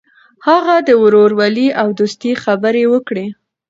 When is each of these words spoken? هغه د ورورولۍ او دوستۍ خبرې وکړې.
هغه 0.47 0.75
د 0.87 0.89
ورورولۍ 1.03 1.67
او 1.81 1.87
دوستۍ 1.99 2.31
خبرې 2.43 2.83
وکړې. 2.93 3.27